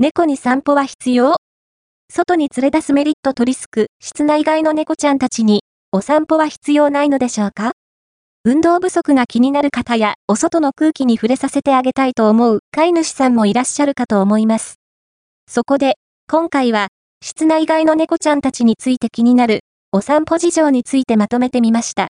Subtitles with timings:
[0.00, 1.34] 猫に散歩は必要？
[2.08, 7.72] 外に連れ出すメリットとリスク、室内外の猫ちゃんたちに、お散歩は必要ないのでしょうか？
[8.44, 14.76] 運動不足が気になる方や、お外の空気に触れさせてあげたいと思う飼い主さんもいらっしゃるかと思います。
[15.48, 15.96] そこで、
[16.30, 16.86] 今回は、
[17.20, 22.06] 室内外の猫ちゃんたちについて気になる、お散歩事情についてまとめてみました。